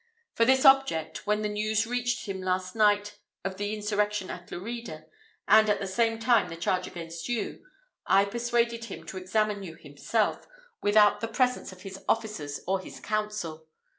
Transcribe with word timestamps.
For 0.33 0.45
this 0.45 0.65
object, 0.65 1.27
when 1.27 1.43
the 1.43 1.47
news 1.47 1.85
reached 1.85 2.25
him 2.25 2.41
last 2.41 2.75
night 2.75 3.19
of 3.45 3.57
the 3.57 3.75
insurrection 3.75 4.31
at 4.31 4.49
Lerida, 4.49 5.05
and, 5.47 5.69
at 5.69 5.79
the 5.79 5.85
same 5.85 6.17
time, 6.17 6.49
the 6.49 6.55
charge 6.55 6.87
against 6.87 7.29
you, 7.29 7.63
I 8.07 8.25
persuaded 8.25 8.85
him 8.85 9.05
to 9.05 9.17
examine 9.17 9.61
you 9.61 9.75
himself, 9.75 10.47
without 10.81 11.21
the 11.21 11.27
presence 11.27 11.71
of 11.71 11.83
his 11.83 12.03
officers 12.09 12.61
or 12.65 12.79
his 12.79 12.99
council. 12.99 13.67